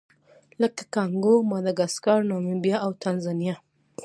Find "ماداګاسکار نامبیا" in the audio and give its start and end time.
1.51-2.77